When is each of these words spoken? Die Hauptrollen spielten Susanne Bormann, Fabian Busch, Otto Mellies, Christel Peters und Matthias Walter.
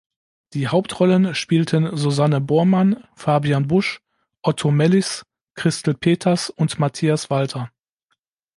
Die 0.55 0.67
Hauptrollen 0.67 1.35
spielten 1.35 1.95
Susanne 1.95 2.41
Bormann, 2.41 3.03
Fabian 3.13 3.67
Busch, 3.67 4.01
Otto 4.41 4.71
Mellies, 4.71 5.23
Christel 5.53 5.93
Peters 5.93 6.49
und 6.49 6.79
Matthias 6.79 7.29
Walter. 7.29 7.69